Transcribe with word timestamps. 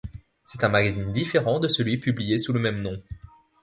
C'est 0.47 0.63
un 0.63 0.69
magazine 0.69 1.11
différent 1.11 1.59
de 1.59 1.67
celui 1.67 1.99
publié 1.99 2.39
sous 2.39 2.53
le 2.53 2.59
même 2.59 2.81
nom. 2.81 2.99